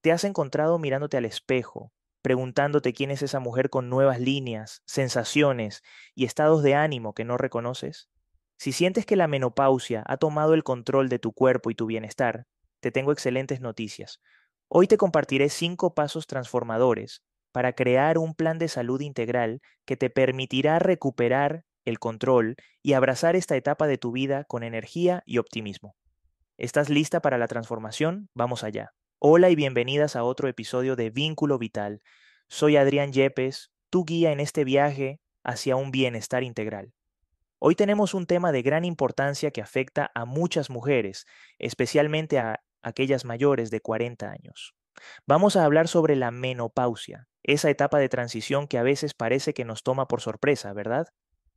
¿Te 0.00 0.12
has 0.12 0.22
encontrado 0.22 0.78
mirándote 0.78 1.16
al 1.16 1.24
espejo, 1.24 1.92
preguntándote 2.22 2.92
quién 2.92 3.10
es 3.10 3.22
esa 3.22 3.40
mujer 3.40 3.68
con 3.68 3.88
nuevas 3.88 4.20
líneas, 4.20 4.82
sensaciones 4.86 5.82
y 6.14 6.24
estados 6.24 6.62
de 6.62 6.76
ánimo 6.76 7.14
que 7.14 7.24
no 7.24 7.36
reconoces? 7.36 8.08
Si 8.58 8.72
sientes 8.72 9.06
que 9.06 9.16
la 9.16 9.26
menopausia 9.26 10.04
ha 10.06 10.16
tomado 10.16 10.54
el 10.54 10.62
control 10.62 11.08
de 11.08 11.18
tu 11.18 11.32
cuerpo 11.32 11.70
y 11.70 11.74
tu 11.74 11.86
bienestar, 11.86 12.46
te 12.80 12.92
tengo 12.92 13.10
excelentes 13.10 13.60
noticias. 13.60 14.20
Hoy 14.68 14.86
te 14.86 14.96
compartiré 14.96 15.48
cinco 15.48 15.94
pasos 15.94 16.26
transformadores 16.26 17.22
para 17.50 17.72
crear 17.72 18.18
un 18.18 18.34
plan 18.34 18.58
de 18.58 18.68
salud 18.68 19.00
integral 19.00 19.60
que 19.84 19.96
te 19.96 20.10
permitirá 20.10 20.78
recuperar 20.78 21.64
el 21.84 21.98
control 21.98 22.56
y 22.82 22.92
abrazar 22.92 23.34
esta 23.34 23.56
etapa 23.56 23.88
de 23.88 23.98
tu 23.98 24.12
vida 24.12 24.44
con 24.44 24.62
energía 24.62 25.22
y 25.26 25.38
optimismo. 25.38 25.96
¿Estás 26.56 26.88
lista 26.88 27.20
para 27.20 27.38
la 27.38 27.48
transformación? 27.48 28.28
Vamos 28.34 28.62
allá. 28.62 28.92
Hola 29.20 29.50
y 29.50 29.56
bienvenidas 29.56 30.14
a 30.14 30.22
otro 30.22 30.46
episodio 30.46 30.94
de 30.94 31.10
Vínculo 31.10 31.58
Vital. 31.58 32.02
Soy 32.46 32.76
Adrián 32.76 33.12
Yepes, 33.12 33.72
tu 33.90 34.04
guía 34.04 34.30
en 34.30 34.38
este 34.38 34.62
viaje 34.62 35.18
hacia 35.42 35.74
un 35.74 35.90
bienestar 35.90 36.44
integral. 36.44 36.92
Hoy 37.58 37.74
tenemos 37.74 38.14
un 38.14 38.26
tema 38.26 38.52
de 38.52 38.62
gran 38.62 38.84
importancia 38.84 39.50
que 39.50 39.60
afecta 39.60 40.12
a 40.14 40.24
muchas 40.24 40.70
mujeres, 40.70 41.26
especialmente 41.58 42.38
a 42.38 42.60
aquellas 42.80 43.24
mayores 43.24 43.72
de 43.72 43.80
40 43.80 44.30
años. 44.30 44.76
Vamos 45.26 45.56
a 45.56 45.64
hablar 45.64 45.88
sobre 45.88 46.14
la 46.14 46.30
menopausia, 46.30 47.26
esa 47.42 47.70
etapa 47.70 47.98
de 47.98 48.08
transición 48.08 48.68
que 48.68 48.78
a 48.78 48.84
veces 48.84 49.14
parece 49.14 49.52
que 49.52 49.64
nos 49.64 49.82
toma 49.82 50.06
por 50.06 50.20
sorpresa, 50.20 50.72
¿verdad? 50.74 51.08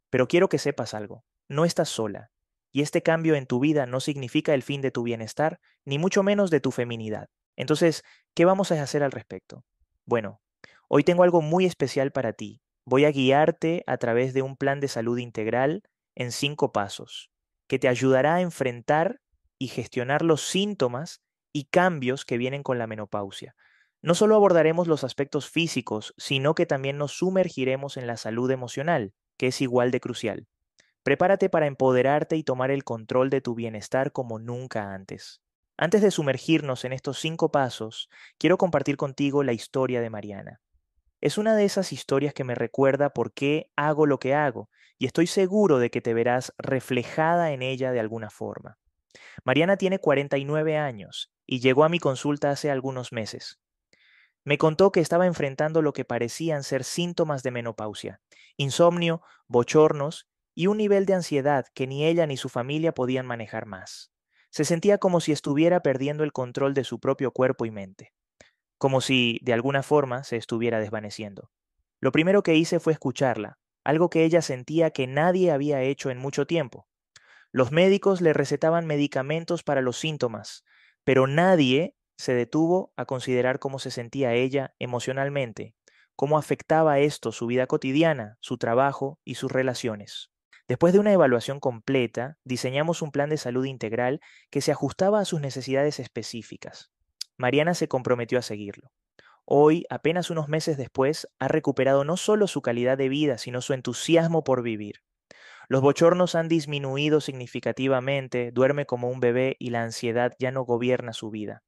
Pero 0.10 0.28
quiero 0.28 0.50
que 0.50 0.58
sepas 0.58 0.96
algo, 0.96 1.26
no 1.48 1.64
estás 1.66 1.90
sola, 1.90 2.32
y 2.72 2.82
este 2.82 3.04
cambio 3.04 3.36
en 3.36 3.46
tu 3.46 3.60
vida 3.60 3.86
no 3.86 4.00
significa 4.00 4.56
el 4.56 4.64
fin 4.64 4.82
de 4.82 4.90
tu 4.90 5.04
bienestar, 5.04 5.60
ni 5.86 6.00
mucho 6.00 6.24
menos 6.24 6.50
de 6.50 6.60
tu 6.60 6.72
feminidad. 6.72 7.30
Entonces, 7.56 8.04
¿qué 8.34 8.46
vamos 8.46 8.72
a 8.72 8.82
hacer 8.82 9.04
al 9.04 9.12
respecto? 9.12 9.64
Bueno, 10.06 10.42
hoy 10.88 11.04
tengo 11.04 11.24
algo 11.24 11.42
muy 11.42 11.66
especial 11.66 12.12
para 12.12 12.34
ti. 12.34 12.62
Voy 12.86 13.06
a 13.06 13.12
guiarte 13.12 13.84
a 13.88 13.98
través 13.98 14.34
de 14.34 14.42
un 14.42 14.58
plan 14.58 14.80
de 14.80 14.88
salud 14.88 15.18
integral 15.18 15.84
en 16.16 16.32
cinco 16.32 16.72
pasos, 16.72 17.32
que 17.68 17.80
te 17.80 17.88
ayudará 17.88 18.36
a 18.36 18.42
enfrentar 18.42 19.22
y 19.60 19.68
gestionar 19.68 20.24
los 20.24 20.42
síntomas 20.42 21.22
y 21.54 21.66
cambios 21.66 22.26
que 22.26 22.38
vienen 22.38 22.64
con 22.64 22.78
la 22.78 22.88
menopausia. 22.88 23.56
No 24.02 24.16
solo 24.16 24.36
abordaremos 24.36 24.88
los 24.88 25.04
aspectos 25.04 25.50
físicos, 25.50 26.14
sino 26.18 26.56
que 26.56 26.66
también 26.66 26.98
nos 26.98 27.12
sumergiremos 27.12 27.98
en 27.98 28.08
la 28.08 28.18
salud 28.18 28.50
emocional, 28.50 29.14
que 29.38 29.48
es 29.48 29.62
igual 29.62 29.92
de 29.92 30.00
crucial. 30.00 30.48
Prepárate 31.04 31.50
para 31.50 31.68
empoderarte 31.68 32.36
y 32.36 32.44
tomar 32.44 32.72
el 32.72 32.84
control 32.84 33.30
de 33.30 33.42
tu 33.42 33.54
bienestar 33.54 34.12
como 34.12 34.40
nunca 34.40 34.94
antes. 34.94 35.42
Antes 35.84 36.04
de 36.04 36.12
sumergirnos 36.12 36.86
en 36.86 36.94
estos 36.94 37.18
cinco 37.18 37.50
pasos, 37.50 38.08
quiero 38.38 38.60
compartir 38.60 38.98
contigo 38.98 39.42
la 39.42 39.52
historia 39.52 40.00
de 40.00 40.12
Mariana. 40.12 40.62
Es 41.22 41.40
una 41.40 41.56
de 41.56 41.66
esas 41.66 41.92
historias 41.92 42.36
que 42.36 42.44
me 42.44 42.54
recuerda 42.54 43.10
por 43.10 43.34
qué 43.34 43.72
hago 43.76 44.06
lo 44.06 44.20
que 44.20 44.36
hago, 44.36 44.70
y 45.00 45.08
estoy 45.08 45.26
seguro 45.26 45.80
de 45.80 45.90
que 45.90 46.00
te 46.00 46.14
verás 46.14 46.54
reflejada 46.60 47.52
en 47.52 47.64
ella 47.64 47.92
de 47.92 48.00
alguna 48.00 48.30
forma. 48.30 48.78
Mariana 49.44 49.76
tiene 49.76 49.98
49 49.98 50.78
años 50.78 51.32
y 51.48 51.62
llegó 51.62 51.84
a 51.84 51.90
mi 51.90 51.98
consulta 51.98 52.52
hace 52.52 52.70
algunos 52.70 53.12
meses. 53.12 53.60
Me 54.44 54.60
contó 54.60 54.92
que 54.92 55.00
estaba 55.00 55.26
enfrentando 55.26 55.82
lo 55.82 55.94
que 55.94 56.06
parecían 56.06 56.62
ser 56.62 56.84
síntomas 56.84 57.42
de 57.42 57.50
menopausia, 57.50 58.22
insomnio, 58.56 59.24
bochornos 59.48 60.30
y 60.54 60.68
un 60.68 60.78
nivel 60.78 61.08
de 61.08 61.16
ansiedad 61.16 61.66
que 61.74 61.88
ni 61.88 62.06
ella 62.06 62.28
ni 62.28 62.38
su 62.38 62.50
familia 62.50 62.94
podían 62.94 63.26
manejar 63.26 63.66
más. 63.66 64.12
Se 64.52 64.66
sentía 64.66 64.98
como 64.98 65.22
si 65.22 65.32
estuviera 65.32 65.82
perdiendo 65.82 66.24
el 66.24 66.34
control 66.34 66.74
de 66.74 66.84
su 66.84 67.00
propio 67.00 67.32
cuerpo 67.32 67.66
y 67.66 67.72
mente, 67.72 68.14
como 68.78 69.00
si, 69.00 69.40
de 69.44 69.54
alguna 69.54 69.82
forma, 69.82 70.24
se 70.24 70.36
estuviera 70.36 70.80
desvaneciendo. 70.80 71.52
Lo 72.02 72.12
primero 72.12 72.44
que 72.44 72.56
hice 72.56 72.80
fue 72.80 72.94
escucharla, 72.94 73.60
algo 73.84 74.10
que 74.10 74.26
ella 74.26 74.42
sentía 74.42 74.92
que 74.92 75.08
nadie 75.08 75.52
había 75.52 75.82
hecho 75.82 76.10
en 76.10 76.18
mucho 76.18 76.46
tiempo. 76.48 76.88
Los 77.52 77.72
médicos 77.72 78.22
le 78.22 78.34
recetaban 78.34 78.88
medicamentos 78.88 79.64
para 79.64 79.82
los 79.82 79.98
síntomas, 79.98 80.64
pero 81.04 81.28
nadie 81.28 81.96
se 82.18 82.34
detuvo 82.34 82.94
a 82.98 83.06
considerar 83.06 83.60
cómo 83.60 83.80
se 83.80 83.92
sentía 83.92 84.34
ella 84.34 84.74
emocionalmente, 84.80 85.76
cómo 86.16 86.38
afectaba 86.38 87.00
esto 87.00 87.32
su 87.32 87.48
vida 87.48 87.68
cotidiana, 87.68 88.38
su 88.42 88.58
trabajo 88.58 89.20
y 89.24 89.36
sus 89.36 89.52
relaciones. 89.52 90.31
Después 90.72 90.94
de 90.94 91.00
una 91.00 91.12
evaluación 91.12 91.60
completa, 91.60 92.38
diseñamos 92.46 93.02
un 93.02 93.12
plan 93.12 93.30
de 93.30 93.36
salud 93.36 93.66
integral 93.66 94.22
que 94.50 94.62
se 94.62 94.72
ajustaba 94.72 95.20
a 95.20 95.26
sus 95.26 95.42
necesidades 95.42 96.00
específicas. 96.00 96.94
Mariana 97.36 97.74
se 97.74 97.90
comprometió 97.90 98.40
a 98.40 98.42
seguirlo. 98.42 98.90
Hoy, 99.44 99.86
apenas 99.90 100.30
unos 100.30 100.48
meses 100.48 100.78
después, 100.78 101.28
ha 101.40 101.50
recuperado 101.50 102.06
no 102.06 102.16
solo 102.16 102.48
su 102.48 102.62
calidad 102.62 102.98
de 102.98 103.10
vida, 103.10 103.38
sino 103.38 103.60
su 103.60 103.74
entusiasmo 103.74 104.46
por 104.46 104.64
vivir. 104.64 105.02
Los 105.68 105.82
bochornos 105.82 106.36
han 106.36 106.48
disminuido 106.48 107.20
significativamente, 107.20 108.54
duerme 108.54 108.86
como 108.86 109.10
un 109.10 109.20
bebé 109.20 109.58
y 109.60 109.72
la 109.72 109.84
ansiedad 109.84 110.38
ya 110.40 110.52
no 110.52 110.64
gobierna 110.64 111.12
su 111.12 111.32
vida. 111.32 111.64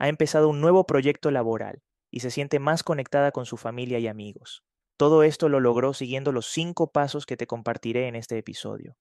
Ha 0.00 0.08
empezado 0.08 0.48
un 0.48 0.60
nuevo 0.60 0.84
proyecto 0.84 1.30
laboral 1.30 1.80
y 2.10 2.18
se 2.20 2.32
siente 2.32 2.58
más 2.58 2.82
conectada 2.82 3.30
con 3.30 3.46
su 3.46 3.56
familia 3.56 4.00
y 4.00 4.08
amigos. 4.08 4.64
Todo 4.98 5.22
esto 5.22 5.48
lo 5.48 5.60
logró 5.60 5.94
siguiendo 5.94 6.32
los 6.32 6.46
cinco 6.46 6.90
pasos 6.90 7.24
que 7.24 7.36
te 7.36 7.46
compartiré 7.46 8.08
en 8.08 8.16
este 8.16 8.36
episodio. 8.36 8.96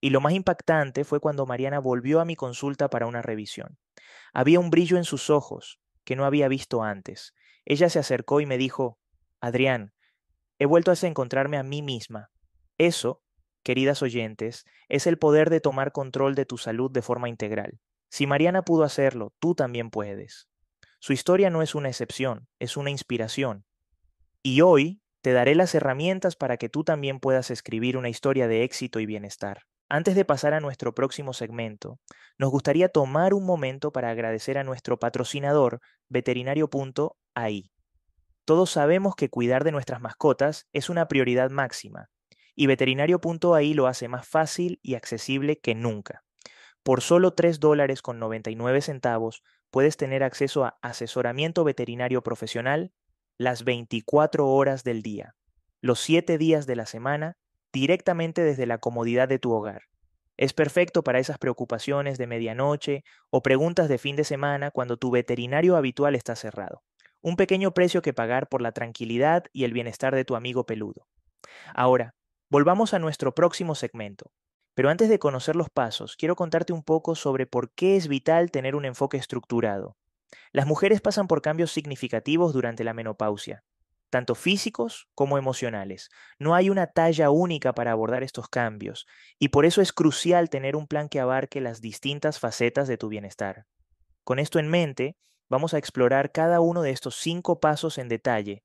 Y 0.00 0.10
lo 0.10 0.20
más 0.20 0.32
impactante 0.32 1.04
fue 1.04 1.20
cuando 1.20 1.46
Mariana 1.46 1.78
volvió 1.78 2.20
a 2.20 2.24
mi 2.24 2.34
consulta 2.34 2.90
para 2.90 3.06
una 3.06 3.22
revisión. 3.22 3.78
Había 4.34 4.58
un 4.58 4.70
brillo 4.70 4.96
en 4.96 5.04
sus 5.04 5.30
ojos 5.30 5.78
que 6.04 6.16
no 6.16 6.24
había 6.24 6.48
visto 6.48 6.82
antes. 6.82 7.32
Ella 7.64 7.88
se 7.88 8.00
acercó 8.00 8.40
y 8.40 8.46
me 8.46 8.58
dijo, 8.58 8.98
Adrián, 9.40 9.92
he 10.58 10.66
vuelto 10.66 10.90
a 10.90 11.06
encontrarme 11.06 11.58
a 11.58 11.62
mí 11.62 11.80
misma. 11.80 12.30
Eso, 12.76 13.22
queridas 13.62 14.02
oyentes, 14.02 14.64
es 14.88 15.06
el 15.06 15.16
poder 15.16 15.48
de 15.48 15.60
tomar 15.60 15.92
control 15.92 16.34
de 16.34 16.44
tu 16.44 16.58
salud 16.58 16.90
de 16.90 17.02
forma 17.02 17.28
integral. 17.28 17.78
Si 18.10 18.26
Mariana 18.26 18.62
pudo 18.62 18.82
hacerlo, 18.82 19.32
tú 19.38 19.54
también 19.54 19.90
puedes. 19.90 20.48
Su 20.98 21.12
historia 21.12 21.50
no 21.50 21.62
es 21.62 21.76
una 21.76 21.88
excepción, 21.88 22.48
es 22.58 22.76
una 22.76 22.90
inspiración. 22.90 23.64
Y 24.42 24.60
hoy 24.62 25.00
te 25.26 25.32
daré 25.32 25.56
las 25.56 25.74
herramientas 25.74 26.36
para 26.36 26.56
que 26.56 26.68
tú 26.68 26.84
también 26.84 27.18
puedas 27.18 27.50
escribir 27.50 27.96
una 27.96 28.08
historia 28.08 28.46
de 28.46 28.62
éxito 28.62 29.00
y 29.00 29.06
bienestar. 29.06 29.62
Antes 29.88 30.14
de 30.14 30.24
pasar 30.24 30.54
a 30.54 30.60
nuestro 30.60 30.94
próximo 30.94 31.32
segmento, 31.32 31.98
nos 32.38 32.50
gustaría 32.52 32.90
tomar 32.90 33.34
un 33.34 33.44
momento 33.44 33.90
para 33.90 34.10
agradecer 34.10 34.56
a 34.56 34.62
nuestro 34.62 35.00
patrocinador, 35.00 35.80
veterinario.ai. 36.08 37.72
Todos 38.44 38.70
sabemos 38.70 39.16
que 39.16 39.28
cuidar 39.28 39.64
de 39.64 39.72
nuestras 39.72 40.00
mascotas 40.00 40.68
es 40.72 40.90
una 40.90 41.08
prioridad 41.08 41.50
máxima, 41.50 42.08
y 42.54 42.68
veterinario.ai 42.68 43.74
lo 43.74 43.88
hace 43.88 44.06
más 44.06 44.28
fácil 44.28 44.78
y 44.80 44.94
accesible 44.94 45.58
que 45.58 45.74
nunca. 45.74 46.22
Por 46.84 47.00
solo 47.00 47.34
3 47.34 47.58
dólares 47.58 48.00
con 48.00 48.20
99 48.20 48.80
centavos 48.80 49.42
puedes 49.72 49.96
tener 49.96 50.22
acceso 50.22 50.64
a 50.64 50.78
asesoramiento 50.82 51.64
veterinario 51.64 52.22
profesional, 52.22 52.92
las 53.38 53.64
24 53.64 54.48
horas 54.48 54.82
del 54.82 55.02
día, 55.02 55.34
los 55.82 56.00
7 56.00 56.38
días 56.38 56.66
de 56.66 56.76
la 56.76 56.86
semana, 56.86 57.36
directamente 57.72 58.42
desde 58.42 58.66
la 58.66 58.78
comodidad 58.78 59.28
de 59.28 59.38
tu 59.38 59.52
hogar. 59.52 59.82
Es 60.38 60.52
perfecto 60.52 61.02
para 61.02 61.18
esas 61.18 61.38
preocupaciones 61.38 62.18
de 62.18 62.26
medianoche 62.26 63.04
o 63.30 63.42
preguntas 63.42 63.88
de 63.88 63.98
fin 63.98 64.16
de 64.16 64.24
semana 64.24 64.70
cuando 64.70 64.96
tu 64.96 65.10
veterinario 65.10 65.76
habitual 65.76 66.14
está 66.14 66.36
cerrado. 66.36 66.82
Un 67.22 67.36
pequeño 67.36 67.72
precio 67.72 68.02
que 68.02 68.12
pagar 68.12 68.48
por 68.48 68.62
la 68.62 68.72
tranquilidad 68.72 69.44
y 69.52 69.64
el 69.64 69.72
bienestar 69.72 70.14
de 70.14 70.24
tu 70.24 70.36
amigo 70.36 70.64
peludo. 70.64 71.06
Ahora, 71.74 72.14
volvamos 72.50 72.94
a 72.94 72.98
nuestro 72.98 73.34
próximo 73.34 73.74
segmento. 73.74 74.30
Pero 74.74 74.90
antes 74.90 75.08
de 75.08 75.18
conocer 75.18 75.56
los 75.56 75.70
pasos, 75.70 76.16
quiero 76.16 76.36
contarte 76.36 76.74
un 76.74 76.82
poco 76.82 77.14
sobre 77.14 77.46
por 77.46 77.70
qué 77.70 77.96
es 77.96 78.08
vital 78.08 78.50
tener 78.50 78.76
un 78.76 78.84
enfoque 78.84 79.16
estructurado. 79.16 79.96
Las 80.52 80.66
mujeres 80.66 81.00
pasan 81.00 81.28
por 81.28 81.42
cambios 81.42 81.70
significativos 81.72 82.52
durante 82.52 82.84
la 82.84 82.94
menopausia, 82.94 83.64
tanto 84.10 84.34
físicos 84.34 85.08
como 85.14 85.38
emocionales. 85.38 86.08
No 86.38 86.54
hay 86.54 86.70
una 86.70 86.86
talla 86.86 87.30
única 87.30 87.74
para 87.74 87.92
abordar 87.92 88.22
estos 88.22 88.48
cambios, 88.48 89.06
y 89.38 89.48
por 89.48 89.66
eso 89.66 89.82
es 89.82 89.92
crucial 89.92 90.48
tener 90.48 90.76
un 90.76 90.86
plan 90.86 91.08
que 91.08 91.20
abarque 91.20 91.60
las 91.60 91.80
distintas 91.80 92.38
facetas 92.38 92.88
de 92.88 92.98
tu 92.98 93.08
bienestar. 93.08 93.66
Con 94.24 94.38
esto 94.38 94.58
en 94.58 94.68
mente, 94.68 95.16
vamos 95.48 95.74
a 95.74 95.78
explorar 95.78 96.32
cada 96.32 96.60
uno 96.60 96.82
de 96.82 96.90
estos 96.90 97.16
cinco 97.16 97.60
pasos 97.60 97.98
en 97.98 98.08
detalle, 98.08 98.64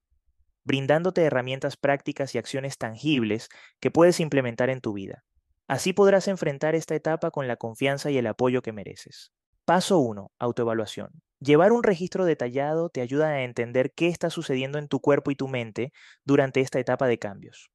brindándote 0.63 1.23
herramientas 1.23 1.77
prácticas 1.77 2.35
y 2.35 2.37
acciones 2.37 2.77
tangibles 2.77 3.49
que 3.79 3.91
puedes 3.91 4.19
implementar 4.19 4.69
en 4.69 4.81
tu 4.81 4.93
vida. 4.93 5.23
Así 5.67 5.93
podrás 5.93 6.27
enfrentar 6.27 6.75
esta 6.75 6.95
etapa 6.95 7.31
con 7.31 7.47
la 7.47 7.55
confianza 7.55 8.11
y 8.11 8.17
el 8.17 8.27
apoyo 8.27 8.61
que 8.61 8.73
mereces. 8.73 9.31
Paso 9.65 9.99
1. 9.99 10.31
Autoevaluación. 10.37 11.21
Llevar 11.43 11.71
un 11.71 11.81
registro 11.81 12.25
detallado 12.25 12.89
te 12.89 13.01
ayuda 13.01 13.29
a 13.29 13.41
entender 13.41 13.93
qué 13.95 14.07
está 14.09 14.29
sucediendo 14.29 14.77
en 14.77 14.87
tu 14.87 14.99
cuerpo 14.99 15.31
y 15.31 15.35
tu 15.35 15.47
mente 15.47 15.91
durante 16.23 16.61
esta 16.61 16.79
etapa 16.79 17.07
de 17.07 17.17
cambios. 17.17 17.71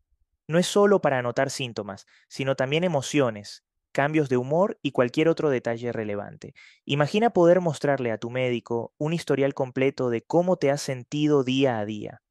No 0.46 0.58
es 0.58 0.68
solo 0.68 1.00
para 1.00 1.18
anotar 1.18 1.50
síntomas, 1.50 2.06
sino 2.28 2.54
también 2.54 2.84
emociones, 2.84 3.64
cambios 3.90 4.28
de 4.28 4.36
humor 4.36 4.78
y 4.82 4.92
cualquier 4.92 5.28
otro 5.28 5.50
detalle 5.50 5.90
relevante. 5.90 6.54
Imagina 6.84 7.30
poder 7.30 7.60
mostrarle 7.60 8.12
a 8.12 8.18
tu 8.18 8.30
médico 8.30 8.94
un 8.98 9.12
historial 9.12 9.52
completo 9.52 10.10
de 10.10 10.22
cómo 10.22 10.56
te 10.58 10.70
has 10.70 10.80
sentido 10.80 11.42
día 11.42 11.80
a 11.80 11.84
día. 11.84 12.22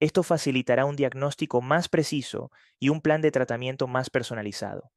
Esto 0.00 0.24
facilitará 0.24 0.86
un 0.86 0.96
diagnóstico 0.96 1.62
más 1.62 1.88
preciso 1.88 2.50
y 2.80 2.88
un 2.88 3.00
plan 3.00 3.20
de 3.20 3.30
tratamiento 3.30 3.86
más 3.86 4.10
personalizado. 4.10 4.90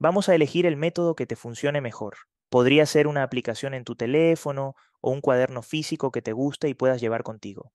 Vamos 0.00 0.28
a 0.28 0.34
elegir 0.34 0.66
el 0.66 0.76
método 0.76 1.14
que 1.14 1.26
te 1.26 1.36
funcione 1.36 1.80
mejor. 1.80 2.16
Podría 2.48 2.86
ser 2.86 3.06
una 3.06 3.22
aplicación 3.22 3.74
en 3.74 3.84
tu 3.84 3.96
teléfono 3.96 4.74
o 5.00 5.10
un 5.10 5.20
cuaderno 5.20 5.62
físico 5.62 6.10
que 6.10 6.22
te 6.22 6.32
guste 6.32 6.68
y 6.68 6.74
puedas 6.74 7.00
llevar 7.00 7.22
contigo. 7.22 7.72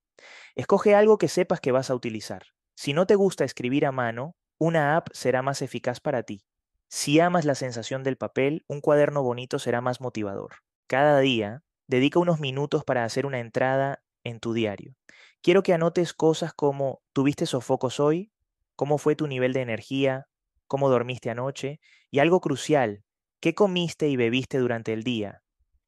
Escoge 0.56 0.95
algo 0.95 1.18
que 1.18 1.27
sepas 1.27 1.59
que 1.59 1.71
vas 1.71 1.89
a 1.89 1.95
utilizar. 1.95 2.44
Si 2.75 2.94
no 2.94 3.06
te 3.06 3.15
gusta 3.15 3.44
escribir 3.44 3.85
a 3.85 3.91
mano, 3.91 4.35
una 4.57 4.95
app 4.95 5.09
será 5.13 5.41
más 5.41 5.62
eficaz 5.62 6.00
para 6.00 6.23
ti. 6.23 6.45
Si 6.88 7.19
amas 7.19 7.45
la 7.45 7.56
sensación 7.56 8.03
del 8.03 8.18
papel, 8.18 8.63
un 8.68 8.81
cuaderno 8.81 9.23
bonito 9.23 9.59
será 9.59 9.81
más 9.81 10.01
motivador. 10.01 10.56
Cada 10.88 11.19
día, 11.19 11.63
dedica 11.88 12.19
unos 12.19 12.39
minutos 12.39 12.83
para 12.83 13.03
hacer 13.03 13.25
una 13.25 13.39
entrada 13.39 14.03
en 14.23 14.39
tu 14.39 14.53
diario. 14.53 14.95
Quiero 15.41 15.63
que 15.63 15.73
anotes 15.73 16.13
cosas 16.13 16.53
como 16.53 17.01
¿tuviste 17.13 17.45
sofocos 17.45 18.00
hoy? 18.00 18.31
¿Cómo 18.75 18.97
fue 18.97 19.15
tu 19.15 19.27
nivel 19.27 19.53
de 19.53 19.62
energía? 19.62 20.27
¿Cómo 20.68 20.89
dormiste 20.89 21.29
anoche? 21.29 21.79
Y 22.09 22.19
algo 22.19 22.41
crucial, 22.41 23.03
¿qué 23.42 23.56
comiste 23.56 24.08
y 24.08 24.16
bebiste 24.16 24.60
durante 24.60 24.94
el 24.94 25.04
día? 25.04 25.42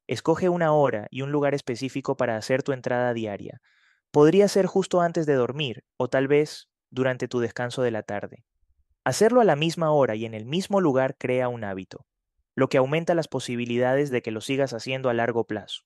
Escoge 0.08 0.48
una 0.48 0.72
hora 0.72 1.06
y 1.10 1.22
un 1.22 1.30
lugar 1.30 1.54
específico 1.54 2.16
para 2.16 2.36
hacer 2.36 2.64
tu 2.64 2.72
entrada 2.72 3.14
diaria. 3.14 3.62
Podría 4.10 4.48
ser 4.48 4.66
justo 4.66 5.00
antes 5.00 5.24
de 5.24 5.34
dormir 5.34 5.84
o 5.96 6.08
tal 6.08 6.26
vez 6.26 6.68
durante 6.90 7.28
tu 7.28 7.38
descanso 7.38 7.82
de 7.82 7.92
la 7.92 8.02
tarde. 8.02 8.44
Hacerlo 9.04 9.40
a 9.40 9.44
la 9.44 9.54
misma 9.54 9.92
hora 9.92 10.16
y 10.16 10.24
en 10.24 10.34
el 10.34 10.46
mismo 10.46 10.80
lugar 10.80 11.16
crea 11.16 11.48
un 11.48 11.62
hábito, 11.62 12.06
lo 12.56 12.68
que 12.68 12.78
aumenta 12.78 13.14
las 13.14 13.28
posibilidades 13.28 14.10
de 14.10 14.20
que 14.20 14.32
lo 14.32 14.40
sigas 14.40 14.72
haciendo 14.72 15.08
a 15.08 15.14
largo 15.14 15.46
plazo. 15.46 15.84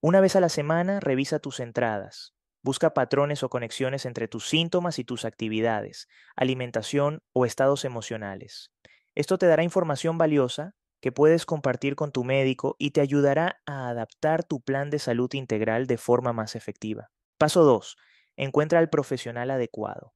Una 0.00 0.20
vez 0.20 0.36
a 0.36 0.40
la 0.40 0.48
semana, 0.48 1.00
revisa 1.00 1.40
tus 1.40 1.58
entradas. 1.58 2.34
Busca 2.62 2.94
patrones 2.94 3.42
o 3.42 3.50
conexiones 3.50 4.06
entre 4.06 4.28
tus 4.28 4.48
síntomas 4.48 5.00
y 5.00 5.04
tus 5.04 5.24
actividades, 5.24 6.08
alimentación 6.36 7.22
o 7.32 7.44
estados 7.44 7.84
emocionales. 7.84 8.70
Esto 9.16 9.36
te 9.36 9.46
dará 9.46 9.64
información 9.64 10.16
valiosa 10.16 10.76
que 11.00 11.12
puedes 11.12 11.46
compartir 11.46 11.94
con 11.94 12.12
tu 12.12 12.24
médico 12.24 12.76
y 12.78 12.90
te 12.90 13.00
ayudará 13.00 13.60
a 13.66 13.88
adaptar 13.88 14.44
tu 14.44 14.60
plan 14.60 14.90
de 14.90 14.98
salud 14.98 15.32
integral 15.34 15.86
de 15.86 15.98
forma 15.98 16.32
más 16.32 16.56
efectiva. 16.56 17.10
Paso 17.38 17.62
2. 17.62 17.96
Encuentra 18.36 18.78
al 18.78 18.90
profesional 18.90 19.50
adecuado. 19.50 20.12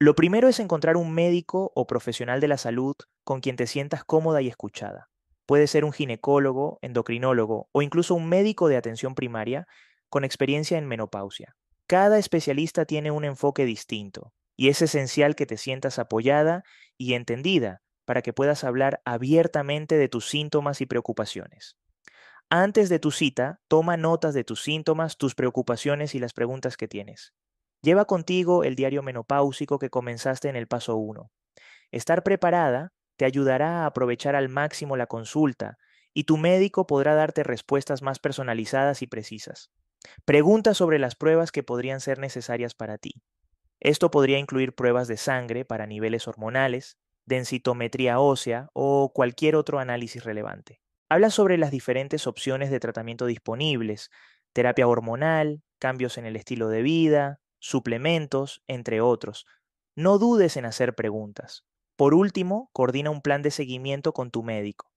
Lo 0.00 0.14
primero 0.14 0.48
es 0.48 0.58
encontrar 0.58 0.96
un 0.96 1.12
médico 1.12 1.72
o 1.74 1.86
profesional 1.86 2.40
de 2.40 2.48
la 2.48 2.58
salud 2.58 2.96
con 3.22 3.40
quien 3.40 3.56
te 3.56 3.66
sientas 3.66 4.04
cómoda 4.04 4.42
y 4.42 4.48
escuchada. 4.48 5.08
Puede 5.46 5.66
ser 5.66 5.84
un 5.84 5.92
ginecólogo, 5.92 6.78
endocrinólogo 6.82 7.68
o 7.70 7.82
incluso 7.82 8.14
un 8.14 8.28
médico 8.28 8.68
de 8.68 8.76
atención 8.76 9.14
primaria 9.14 9.66
con 10.08 10.24
experiencia 10.24 10.78
en 10.78 10.86
menopausia. 10.86 11.54
Cada 11.86 12.18
especialista 12.18 12.86
tiene 12.86 13.10
un 13.10 13.24
enfoque 13.24 13.64
distinto 13.64 14.32
y 14.56 14.68
es 14.68 14.82
esencial 14.82 15.36
que 15.36 15.46
te 15.46 15.56
sientas 15.56 15.98
apoyada 15.98 16.64
y 16.96 17.14
entendida 17.14 17.82
para 18.04 18.22
que 18.22 18.32
puedas 18.32 18.64
hablar 18.64 19.00
abiertamente 19.04 19.96
de 19.96 20.08
tus 20.08 20.28
síntomas 20.28 20.80
y 20.80 20.86
preocupaciones. 20.86 21.76
Antes 22.50 22.88
de 22.88 22.98
tu 22.98 23.10
cita, 23.10 23.60
toma 23.68 23.96
notas 23.96 24.34
de 24.34 24.44
tus 24.44 24.62
síntomas, 24.62 25.16
tus 25.16 25.34
preocupaciones 25.34 26.14
y 26.14 26.18
las 26.18 26.32
preguntas 26.32 26.76
que 26.76 26.88
tienes. 26.88 27.32
Lleva 27.82 28.04
contigo 28.04 28.64
el 28.64 28.76
diario 28.76 29.02
menopáusico 29.02 29.78
que 29.78 29.90
comenzaste 29.90 30.48
en 30.48 30.56
el 30.56 30.66
paso 30.66 30.96
1. 30.96 31.30
Estar 31.90 32.22
preparada 32.22 32.92
te 33.16 33.24
ayudará 33.24 33.82
a 33.82 33.86
aprovechar 33.86 34.36
al 34.36 34.48
máximo 34.48 34.96
la 34.96 35.06
consulta 35.06 35.78
y 36.12 36.24
tu 36.24 36.36
médico 36.36 36.86
podrá 36.86 37.14
darte 37.14 37.42
respuestas 37.42 38.02
más 38.02 38.18
personalizadas 38.18 39.02
y 39.02 39.06
precisas. 39.06 39.70
Pregunta 40.24 40.74
sobre 40.74 40.98
las 40.98 41.14
pruebas 41.14 41.50
que 41.50 41.62
podrían 41.62 42.00
ser 42.00 42.18
necesarias 42.18 42.74
para 42.74 42.98
ti. 42.98 43.22
Esto 43.80 44.10
podría 44.10 44.38
incluir 44.38 44.74
pruebas 44.74 45.08
de 45.08 45.16
sangre 45.16 45.64
para 45.64 45.86
niveles 45.86 46.28
hormonales, 46.28 46.98
densitometría 47.26 48.20
ósea 48.20 48.68
o 48.72 49.12
cualquier 49.12 49.56
otro 49.56 49.78
análisis 49.78 50.24
relevante. 50.24 50.80
Habla 51.08 51.30
sobre 51.30 51.58
las 51.58 51.70
diferentes 51.70 52.26
opciones 52.26 52.70
de 52.70 52.80
tratamiento 52.80 53.26
disponibles, 53.26 54.10
terapia 54.52 54.86
hormonal, 54.86 55.62
cambios 55.78 56.18
en 56.18 56.26
el 56.26 56.36
estilo 56.36 56.68
de 56.68 56.82
vida, 56.82 57.40
suplementos, 57.58 58.62
entre 58.66 59.00
otros. 59.00 59.46
No 59.96 60.18
dudes 60.18 60.56
en 60.56 60.64
hacer 60.64 60.94
preguntas. 60.94 61.64
Por 61.96 62.14
último, 62.14 62.70
coordina 62.72 63.10
un 63.10 63.22
plan 63.22 63.42
de 63.42 63.50
seguimiento 63.50 64.12
con 64.12 64.30
tu 64.30 64.42
médico. 64.42 64.90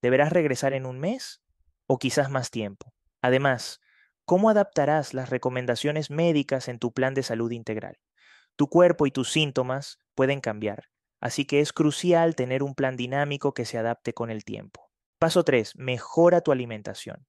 ¿Deberás 0.00 0.32
regresar 0.32 0.72
en 0.72 0.86
un 0.86 0.98
mes 0.98 1.42
o 1.86 1.98
quizás 1.98 2.30
más 2.30 2.50
tiempo? 2.50 2.94
Además, 3.20 3.80
¿cómo 4.24 4.48
adaptarás 4.48 5.12
las 5.12 5.30
recomendaciones 5.30 6.10
médicas 6.10 6.68
en 6.68 6.78
tu 6.78 6.92
plan 6.92 7.14
de 7.14 7.22
salud 7.22 7.50
integral? 7.50 7.98
Tu 8.56 8.68
cuerpo 8.68 9.06
y 9.06 9.10
tus 9.10 9.30
síntomas 9.30 9.98
pueden 10.14 10.40
cambiar, 10.40 10.88
así 11.20 11.44
que 11.44 11.60
es 11.60 11.72
crucial 11.72 12.34
tener 12.34 12.62
un 12.62 12.74
plan 12.74 12.96
dinámico 12.96 13.54
que 13.54 13.64
se 13.64 13.78
adapte 13.78 14.12
con 14.14 14.30
el 14.30 14.44
tiempo. 14.44 14.90
Paso 15.18 15.44
3. 15.44 15.74
Mejora 15.76 16.40
tu 16.40 16.52
alimentación. 16.52 17.26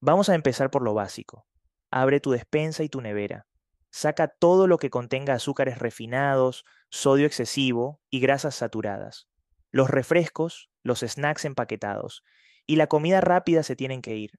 Vamos 0.00 0.28
a 0.28 0.34
empezar 0.34 0.70
por 0.70 0.82
lo 0.82 0.94
básico. 0.94 1.46
Abre 1.90 2.20
tu 2.20 2.30
despensa 2.30 2.82
y 2.82 2.88
tu 2.88 3.00
nevera. 3.00 3.46
Saca 3.90 4.28
todo 4.28 4.66
lo 4.66 4.78
que 4.78 4.90
contenga 4.90 5.34
azúcares 5.34 5.78
refinados, 5.78 6.64
sodio 6.90 7.26
excesivo 7.26 8.00
y 8.10 8.20
grasas 8.20 8.54
saturadas. 8.54 9.28
Los 9.70 9.90
refrescos, 9.90 10.70
los 10.82 11.00
snacks 11.00 11.44
empaquetados 11.44 12.22
y 12.66 12.76
la 12.76 12.86
comida 12.86 13.20
rápida 13.20 13.62
se 13.62 13.76
tienen 13.76 14.02
que 14.02 14.16
ir. 14.16 14.32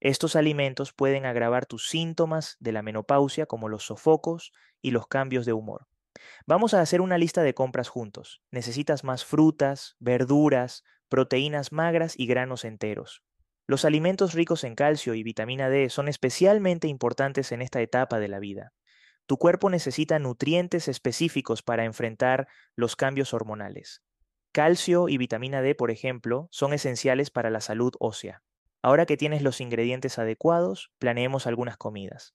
Estos 0.00 0.36
alimentos 0.36 0.92
pueden 0.92 1.24
agravar 1.24 1.64
tus 1.64 1.88
síntomas 1.88 2.56
de 2.60 2.72
la 2.72 2.82
menopausia 2.82 3.46
como 3.46 3.68
los 3.68 3.84
sofocos 3.84 4.52
y 4.82 4.90
los 4.90 5.06
cambios 5.06 5.46
de 5.46 5.54
humor. 5.54 5.86
Vamos 6.46 6.74
a 6.74 6.80
hacer 6.80 7.00
una 7.00 7.18
lista 7.18 7.42
de 7.42 7.54
compras 7.54 7.88
juntos. 7.88 8.42
Necesitas 8.50 9.04
más 9.04 9.24
frutas, 9.24 9.96
verduras, 9.98 10.84
proteínas 11.08 11.72
magras 11.72 12.14
y 12.18 12.26
granos 12.26 12.64
enteros. 12.64 13.22
Los 13.66 13.84
alimentos 13.84 14.34
ricos 14.34 14.62
en 14.64 14.74
calcio 14.74 15.14
y 15.14 15.22
vitamina 15.22 15.70
D 15.70 15.88
son 15.88 16.08
especialmente 16.08 16.86
importantes 16.86 17.50
en 17.52 17.62
esta 17.62 17.80
etapa 17.80 18.18
de 18.18 18.28
la 18.28 18.38
vida. 18.38 18.72
Tu 19.26 19.38
cuerpo 19.38 19.70
necesita 19.70 20.18
nutrientes 20.18 20.86
específicos 20.86 21.62
para 21.62 21.84
enfrentar 21.84 22.46
los 22.76 22.94
cambios 22.94 23.32
hormonales. 23.32 24.02
Calcio 24.52 25.08
y 25.08 25.16
vitamina 25.16 25.62
D, 25.62 25.74
por 25.74 25.90
ejemplo, 25.90 26.48
son 26.50 26.74
esenciales 26.74 27.30
para 27.30 27.48
la 27.50 27.62
salud 27.62 27.94
ósea. 27.98 28.42
Ahora 28.82 29.06
que 29.06 29.16
tienes 29.16 29.40
los 29.40 29.62
ingredientes 29.62 30.18
adecuados, 30.18 30.92
planeemos 30.98 31.46
algunas 31.46 31.78
comidas. 31.78 32.34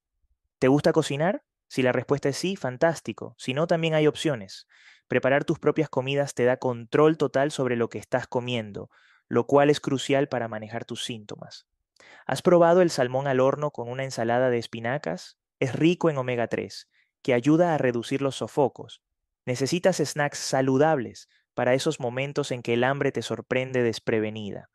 ¿Te 0.58 0.68
gusta 0.68 0.92
cocinar? 0.94 1.44
Si 1.70 1.84
la 1.84 1.92
respuesta 1.92 2.28
es 2.30 2.38
sí, 2.38 2.56
fantástico. 2.56 3.36
Si 3.38 3.54
no, 3.54 3.68
también 3.68 3.94
hay 3.94 4.08
opciones. 4.08 4.68
Preparar 5.08 5.46
tus 5.46 5.60
propias 5.60 5.88
comidas 5.88 6.34
te 6.34 6.44
da 6.44 6.58
control 6.58 7.18
total 7.18 7.52
sobre 7.52 7.76
lo 7.76 7.90
que 7.90 8.00
estás 8.00 8.28
comiendo, 8.28 8.90
lo 9.28 9.46
cual 9.46 9.70
es 9.70 9.80
crucial 9.80 10.28
para 10.28 10.48
manejar 10.48 10.84
tus 10.84 11.06
síntomas. 11.06 11.68
¿Has 12.26 12.42
probado 12.42 12.82
el 12.82 12.90
salmón 12.90 13.28
al 13.28 13.40
horno 13.40 13.72
con 13.72 13.88
una 13.88 14.04
ensalada 14.04 14.50
de 14.50 14.58
espinacas? 14.58 15.38
Es 15.60 15.76
rico 15.76 16.10
en 16.10 16.18
omega 16.18 16.48
3, 16.48 16.90
que 17.22 17.34
ayuda 17.34 17.76
a 17.76 17.78
reducir 17.78 18.22
los 18.22 18.36
sofocos. 18.38 19.02
Necesitas 19.46 19.98
snacks 19.98 20.40
saludables 20.40 21.30
para 21.54 21.76
esos 21.76 22.00
momentos 22.00 22.52
en 22.52 22.64
que 22.64 22.74
el 22.74 22.84
hambre 22.84 23.12
te 23.12 23.22
sorprende 23.22 23.84
desprevenida. 23.84 24.70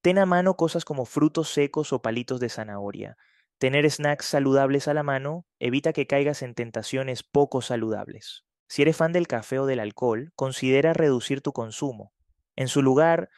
Ten 0.00 0.18
a 0.18 0.26
mano 0.26 0.56
cosas 0.56 0.84
como 0.84 1.04
frutos 1.04 1.50
secos 1.50 1.92
o 1.92 2.00
palitos 2.00 2.40
de 2.40 2.48
zanahoria. 2.48 3.16
Tener 3.58 3.90
snacks 3.90 4.26
saludables 4.26 4.86
a 4.86 4.94
la 4.94 5.02
mano 5.02 5.44
evita 5.58 5.92
que 5.92 6.06
caigas 6.06 6.42
en 6.42 6.54
tentaciones 6.54 7.24
poco 7.24 7.60
saludables. 7.60 8.44
Si 8.68 8.82
eres 8.82 8.96
fan 8.96 9.12
del 9.12 9.26
café 9.26 9.58
o 9.58 9.66
del 9.66 9.80
alcohol, 9.80 10.30
considera 10.36 10.92
reducir 10.92 11.40
tu 11.40 11.52
consumo. 11.52 12.12
En 12.54 12.68
su 12.68 12.82
lugar, 12.82 13.30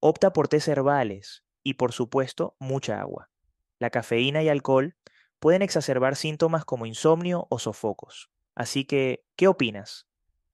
opta 0.00 0.32
por 0.32 0.48
tés 0.48 0.66
herbales 0.66 1.44
y, 1.62 1.74
por 1.74 1.92
supuesto, 1.92 2.56
mucha 2.58 3.00
agua. 3.00 3.30
La 3.78 3.90
cafeína 3.90 4.42
y 4.42 4.48
alcohol 4.48 4.96
pueden 5.38 5.62
exacerbar 5.62 6.16
síntomas 6.16 6.64
como 6.64 6.84
insomnio 6.84 7.46
o 7.48 7.60
sofocos. 7.60 8.30
Así 8.56 8.84
que, 8.84 9.24
¿qué 9.36 9.46
opinas? 9.46 10.08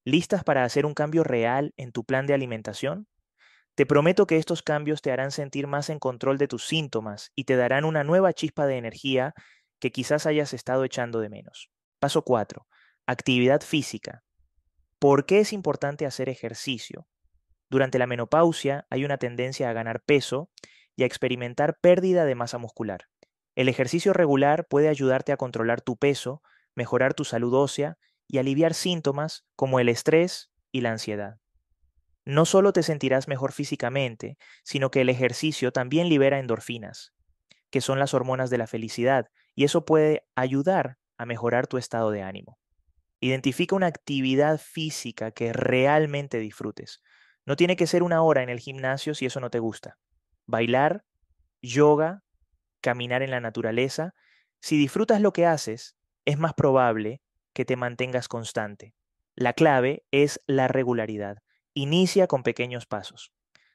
¿Listas 0.05 0.45
para 0.45 0.65
hacer 0.65 0.85
un 0.85 0.93
cambio 0.93 1.25
real 1.25 1.73
en 1.79 1.93
tu 1.93 2.05
plan 2.05 2.27
de 2.27 2.35
alimentación? 2.35 3.09
Te 3.75 3.87
prometo 3.87 4.27
que 4.27 4.37
estos 4.37 4.63
cambios 4.63 5.03
te 5.03 5.11
harán 5.11 5.33
sentir 5.33 5.67
más 5.67 5.91
en 5.91 5.99
control 5.99 6.39
de 6.39 6.47
tus 6.47 6.65
síntomas 6.67 7.33
y 7.35 7.45
te 7.45 7.57
darán 7.57 7.85
una 7.85 8.05
nueva 8.05 8.33
chispa 8.33 8.67
de 8.67 8.77
energía 8.77 9.35
que 9.81 9.91
quizás 9.91 10.27
hayas 10.27 10.55
estado 10.55 10.85
echando 10.85 11.19
de 11.19 11.29
menos. 11.29 11.71
Paso 11.99 12.23
4. 12.23 12.67
Actividad 13.07 13.63
física. 13.63 14.23
¿Por 15.01 15.27
qué 15.27 15.41
es 15.41 15.53
importante 15.53 16.07
hacer 16.07 16.29
ejercicio? 16.29 17.09
Durante 17.69 17.99
la 17.99 18.07
menopausia 18.07 18.87
hay 18.91 19.05
una 19.05 19.19
tendencia 19.19 19.69
a 19.69 19.73
ganar 19.73 20.03
peso 20.05 20.51
y 20.95 21.03
a 21.03 21.07
experimentar 21.07 21.79
pérdida 21.81 22.25
de 22.25 22.37
masa 22.37 22.59
muscular. 22.59 23.09
El 23.57 23.69
ejercicio 23.69 24.13
regular 24.13 24.67
puede 24.69 24.89
ayudarte 24.89 25.33
a 25.33 25.37
controlar 25.37 25.81
tu 25.81 25.97
peso, 25.97 26.43
mejorar 26.77 27.15
tu 27.15 27.25
salud 27.25 27.53
ósea 27.55 27.99
y 28.29 28.39
aliviar 28.39 28.73
síntomas 28.73 29.45
como 29.57 29.81
el 29.81 29.89
estrés 29.89 30.53
y 30.71 30.81
la 30.81 30.93
ansiedad. 30.93 31.39
No 32.25 32.47
solo 32.47 32.73
te 32.73 32.83
sentirás 32.83 33.29
mejor 33.29 33.53
físicamente, 33.53 34.39
sino 34.63 34.91
que 34.91 35.03
el 35.03 35.09
ejercicio 35.11 35.73
también 35.73 36.09
libera 36.09 36.39
endorfinas, 36.39 37.13
que 37.71 37.81
son 37.81 37.99
las 37.99 38.15
hormonas 38.15 38.51
de 38.51 38.59
la 38.59 38.67
felicidad, 38.67 39.29
y 39.55 39.65
eso 39.65 39.85
puede 39.85 40.27
ayudar 40.35 40.99
a 41.19 41.27
mejorar 41.27 41.67
tu 41.67 41.77
estado 41.77 42.11
de 42.11 42.23
ánimo. 42.23 42.59
Identifica 43.21 43.77
una 43.77 43.87
actividad 43.87 44.59
física 44.59 45.31
que 45.31 45.53
realmente 45.53 46.39
disfrutes. 46.39 47.01
No 47.47 47.57
tiene 47.57 47.77
que 47.77 47.87
ser 47.87 48.03
una 48.03 48.23
hora 48.23 48.43
en 48.43 48.49
el 48.49 48.61
gimnasio 48.61 49.15
si 49.15 49.27
eso 49.27 49.41
no 49.41 49.51
te 49.51 49.59
gusta. 49.59 49.99
Bailar, 50.47 51.05
yoga, 51.63 52.23
caminar 52.81 53.23
en 53.23 53.31
la 53.31 53.41
naturaleza. 53.41 54.15
Si 54.61 54.77
disfrutas 54.79 55.21
lo 55.21 55.33
que 55.33 55.47
haces, 55.47 55.97
es 56.25 56.39
más 56.39 56.55
probable 56.55 57.23
que 57.53 57.65
te 57.65 57.77
mantengas 57.77 58.29
constante. 58.29 58.95
La 59.35 59.53
clave 59.53 60.05
es 60.11 60.41
la 60.47 60.69
regularidad. 60.69 61.39
Inicia 61.77 62.29
con 62.29 62.45
pequeños 62.45 62.87
pasos. 62.87 63.33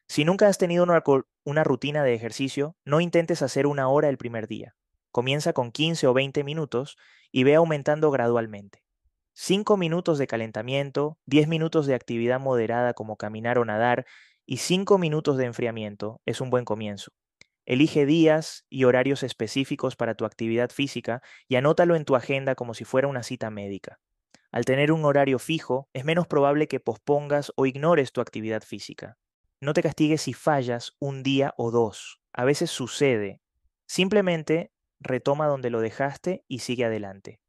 Si 0.08 0.24
nunca 0.24 0.48
has 0.48 0.58
tenido 0.58 0.86
una, 0.86 1.64
rutina 1.66 2.02
de 2.02 2.14
ejercicio, 2.14 2.78
no 2.86 3.02
intentes 3.02 3.42
hacer 3.42 3.68
una 3.68 3.90
hora 3.90 4.08
el 4.08 4.18
primer 4.18 4.48
día. 4.48 4.74
Comienza 5.12 5.52
con 5.52 5.74
15 5.74 6.08
o 6.08 6.14
20 6.14 6.46
minutos 6.46 6.96
y 7.30 7.44
ve 7.44 7.56
aumentando 7.56 8.10
gradualmente. 8.10 8.86
5 9.34 9.76
minutos 9.76 10.18
de 10.18 10.28
calentamiento, 10.28 11.18
10 11.26 11.50
minutos 11.50 11.88
de 11.88 11.96
actividad 11.96 12.40
moderada 12.40 12.94
como 12.94 13.18
caminar 13.18 13.58
o 13.58 13.66
nadar 13.66 14.06
y 14.46 14.58
5 14.58 14.98
minutos 14.98 15.36
de 15.36 15.46
enfriamiento 15.46 16.22
es 16.26 16.40
un 16.40 16.50
buen 16.50 16.64
comienzo. 16.64 17.12
Elige 17.66 18.06
días 18.06 18.66
y 18.70 18.86
horarios 18.86 19.24
específicos 19.24 19.98
para 19.98 20.16
tu 20.16 20.24
actividad 20.24 20.70
física 20.70 21.22
y 21.50 21.58
anótalo 21.58 21.98
en 21.98 22.06
tu 22.06 22.16
agenda 22.16 22.56
como 22.56 22.74
si 22.74 22.86
fuera 22.86 23.10
una 23.10 23.24
cita 23.24 23.50
médica. 23.50 24.00
Al 24.52 24.66
tener 24.66 24.92
un 24.92 25.06
horario 25.06 25.38
fijo, 25.38 25.88
es 25.94 26.06
menos 26.06 26.28
probable 26.28 26.68
que 26.68 26.80
pospongas 26.80 27.52
o 27.56 27.66
ignores 27.66 28.12
tu 28.12 28.22
actividad 28.22 28.64
física. 28.64 29.18
No 29.62 29.74
te 29.74 29.84
castigues 29.84 30.22
si 30.22 30.34
fallas 30.34 30.96
un 31.00 31.22
día 31.22 31.54
o 31.58 31.70
dos. 31.70 32.22
A 32.34 32.46
veces 32.46 32.72
sucede. 32.72 33.42
Simplemente 33.88 34.72
retoma 35.00 35.48
donde 35.48 35.70
lo 35.70 35.82
dejaste 35.82 36.44
y 36.48 36.60
sigue 36.60 36.86
adelante. 36.86 37.40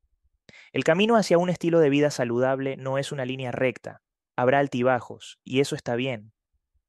El 0.73 0.85
camino 0.85 1.17
hacia 1.17 1.39
un 1.39 1.49
estilo 1.49 1.81
de 1.81 1.91
vida 1.91 2.11
saludable 2.11 2.77
no 2.77 2.99
es 2.99 3.13
una 3.13 3.25
línea 3.25 3.53
recta, 3.53 4.03
habrá 4.37 4.59
altibajos, 4.59 5.41
y 5.45 5.61
eso 5.61 5.77
está 5.77 5.97
bien. 5.97 6.33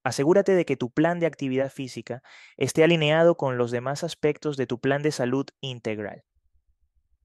Asegúrate 0.03 0.53
de 0.53 0.65
que 0.65 0.77
tu 0.77 0.91
plan 0.91 1.19
de 1.19 1.27
actividad 1.27 1.71
física 1.71 2.23
esté 2.57 2.83
alineado 2.83 3.37
con 3.37 3.57
los 3.57 3.71
demás 3.71 4.03
aspectos 4.03 4.57
de 4.57 4.67
tu 4.67 4.79
plan 4.79 5.03
de 5.03 5.11
salud 5.11 5.45
integral. 5.61 6.23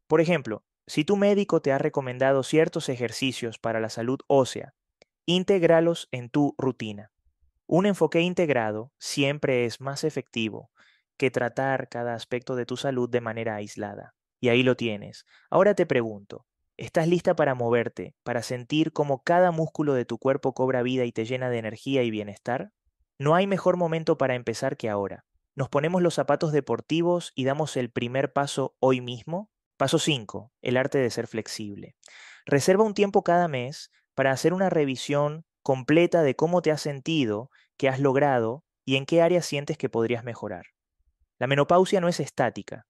Por 0.06 0.20
ejemplo, 0.20 0.62
si 0.86 1.04
tu 1.04 1.16
médico 1.16 1.60
te 1.60 1.72
ha 1.72 1.78
recomendado 1.78 2.42
ciertos 2.42 2.88
ejercicios 2.88 3.58
para 3.58 3.80
la 3.80 3.88
salud 3.88 4.20
ósea, 4.28 4.74
intégralos 5.26 6.08
en 6.12 6.30
tu 6.30 6.54
rutina. 6.58 7.10
Un 7.66 7.86
enfoque 7.86 8.20
integrado 8.20 8.92
siempre 8.98 9.64
es 9.64 9.80
más 9.80 10.04
efectivo 10.04 10.70
que 11.16 11.30
tratar 11.30 11.88
cada 11.88 12.14
aspecto 12.14 12.54
de 12.54 12.66
tu 12.66 12.76
salud 12.76 13.08
de 13.08 13.20
manera 13.20 13.56
aislada. 13.56 14.14
Y 14.40 14.50
ahí 14.50 14.62
lo 14.62 14.76
tienes. 14.76 15.24
Ahora 15.50 15.74
te 15.74 15.86
pregunto, 15.86 16.46
¿estás 16.76 17.08
lista 17.08 17.34
para 17.34 17.54
moverte, 17.54 18.14
para 18.22 18.42
sentir 18.42 18.92
cómo 18.92 19.24
cada 19.24 19.50
músculo 19.50 19.94
de 19.94 20.04
tu 20.04 20.18
cuerpo 20.18 20.54
cobra 20.54 20.82
vida 20.82 21.04
y 21.04 21.12
te 21.12 21.24
llena 21.24 21.50
de 21.50 21.58
energía 21.58 22.02
y 22.02 22.10
bienestar? 22.10 22.70
No 23.18 23.34
hay 23.34 23.46
mejor 23.46 23.76
momento 23.76 24.18
para 24.18 24.34
empezar 24.34 24.76
que 24.76 24.88
ahora. 24.88 25.24
Nos 25.56 25.70
ponemos 25.70 26.02
los 26.02 26.14
zapatos 26.14 26.52
deportivos 26.52 27.32
y 27.34 27.44
damos 27.44 27.76
el 27.76 27.90
primer 27.90 28.32
paso 28.32 28.76
hoy 28.78 29.00
mismo. 29.00 29.50
Paso 29.76 29.98
5. 29.98 30.52
El 30.62 30.76
arte 30.76 30.98
de 30.98 31.10
ser 31.10 31.26
flexible. 31.26 31.96
Reserva 32.46 32.84
un 32.84 32.94
tiempo 32.94 33.22
cada 33.22 33.48
mes 33.48 33.90
para 34.14 34.30
hacer 34.30 34.54
una 34.54 34.70
revisión 34.70 35.44
completa 35.62 36.22
de 36.22 36.34
cómo 36.34 36.62
te 36.62 36.70
has 36.70 36.80
sentido, 36.80 37.50
qué 37.76 37.88
has 37.88 38.00
logrado 38.00 38.64
y 38.84 38.96
en 38.96 39.04
qué 39.04 39.20
áreas 39.20 39.44
sientes 39.44 39.76
que 39.76 39.88
podrías 39.88 40.24
mejorar. 40.24 40.64
La 41.38 41.46
menopausia 41.46 42.00
no 42.00 42.08
es 42.08 42.20
estática, 42.20 42.86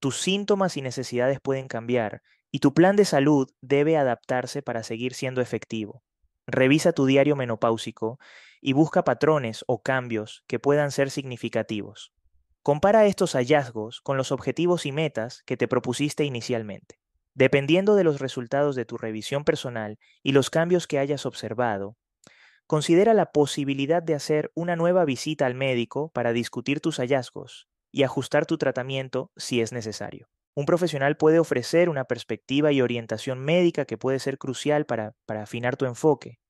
tus 0.00 0.20
síntomas 0.20 0.76
y 0.76 0.82
necesidades 0.82 1.40
pueden 1.40 1.66
cambiar 1.66 2.22
y 2.52 2.60
tu 2.60 2.72
plan 2.72 2.94
de 2.94 3.04
salud 3.04 3.50
debe 3.60 3.96
adaptarse 3.96 4.62
para 4.62 4.84
seguir 4.84 5.14
siendo 5.14 5.40
efectivo. 5.40 6.04
Revisa 6.46 6.92
tu 6.92 7.04
diario 7.04 7.34
menopáusico 7.34 8.20
y 8.60 8.74
busca 8.74 9.02
patrones 9.02 9.64
o 9.66 9.82
cambios 9.82 10.44
que 10.46 10.60
puedan 10.60 10.92
ser 10.92 11.10
significativos. 11.10 12.12
Compara 12.62 13.06
estos 13.06 13.32
hallazgos 13.32 14.00
con 14.00 14.16
los 14.16 14.32
objetivos 14.32 14.84
y 14.84 14.92
metas 14.92 15.42
que 15.46 15.56
te 15.56 15.68
propusiste 15.68 16.24
inicialmente. 16.24 16.98
Dependiendo 17.34 17.94
de 17.94 18.04
los 18.04 18.20
resultados 18.20 18.74
de 18.74 18.84
tu 18.84 18.98
revisión 18.98 19.44
personal 19.44 19.98
y 20.22 20.32
los 20.32 20.50
cambios 20.50 20.86
que 20.86 20.98
hayas 20.98 21.24
observado, 21.24 21.96
considera 22.66 23.14
la 23.14 23.32
posibilidad 23.32 24.02
de 24.02 24.14
hacer 24.14 24.50
una 24.54 24.76
nueva 24.76 25.04
visita 25.04 25.46
al 25.46 25.54
médico 25.54 26.10
para 26.12 26.32
discutir 26.32 26.80
tus 26.80 26.98
hallazgos 26.98 27.68
y 27.92 28.02
ajustar 28.02 28.44
tu 28.44 28.58
tratamiento 28.58 29.30
si 29.36 29.60
es 29.60 29.72
necesario. 29.72 30.28
Un 30.54 30.66
profesional 30.66 31.16
puede 31.16 31.38
ofrecer 31.38 31.88
una 31.88 32.04
perspectiva 32.04 32.72
y 32.72 32.82
orientación 32.82 33.38
médica 33.38 33.84
que 33.84 33.96
puede 33.96 34.18
ser 34.18 34.36
crucial 34.36 34.84
para, 34.84 35.14
para 35.24 35.42
afinar 35.42 35.76
tu 35.76 35.86
enfoque. 35.86 36.40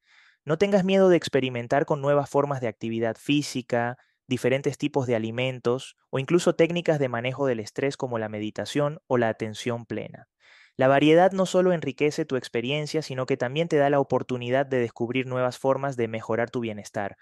No 0.44 0.56
tengas 0.56 0.82
miedo 0.84 1.10
de 1.10 1.16
experimentar 1.18 1.84
con 1.84 2.00
nuevas 2.00 2.30
formas 2.30 2.62
de 2.62 2.68
actividad 2.68 3.16
física, 3.16 3.98
diferentes 4.28 4.78
tipos 4.78 5.06
de 5.06 5.16
alimentos 5.16 5.96
o 6.10 6.18
incluso 6.18 6.54
técnicas 6.54 6.98
de 6.98 7.08
manejo 7.08 7.46
del 7.46 7.60
estrés 7.60 7.96
como 7.96 8.18
la 8.18 8.28
meditación 8.28 9.00
o 9.06 9.18
la 9.18 9.28
atención 9.28 9.86
plena. 9.86 10.28
La 10.76 10.86
variedad 10.86 11.32
no 11.32 11.46
solo 11.46 11.72
enriquece 11.72 12.24
tu 12.24 12.36
experiencia, 12.36 13.02
sino 13.02 13.26
que 13.26 13.36
también 13.36 13.66
te 13.66 13.78
da 13.78 13.90
la 13.90 13.98
oportunidad 13.98 14.66
de 14.66 14.78
descubrir 14.78 15.26
nuevas 15.26 15.58
formas 15.58 15.96
de 15.96 16.06
mejorar 16.06 16.50
tu 16.50 16.60
bienestar, 16.60 17.16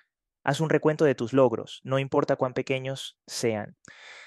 Haz 0.46 0.60
un 0.60 0.70
recuento 0.70 1.04
de 1.04 1.16
tus 1.16 1.32
logros, 1.32 1.80
no 1.82 1.98
importa 1.98 2.36
cuán 2.36 2.54
pequeños 2.54 3.18
sean. 3.26 3.76